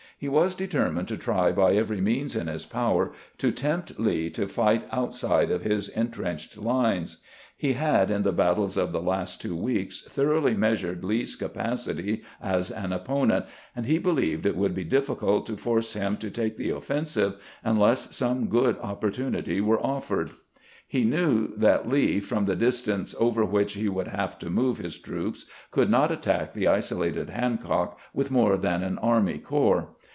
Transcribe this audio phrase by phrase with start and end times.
[0.21, 4.47] He was determined to try by every means in his power to tempt Lee to
[4.47, 7.17] fight out side of his intrenched lines.
[7.57, 12.69] He had in the battles of the last two weeks thoroughly measured Lee's capacity as
[12.69, 16.69] an opponent, and he believed it would be difl&cult to force him to take the
[16.69, 20.29] offensive unless some good oppor tunity were offered.
[20.87, 24.77] He knew that Lee, from the dis tance over which he would have to move
[24.77, 29.87] his troops, could not attack the isolated Hancock with more than an army corps.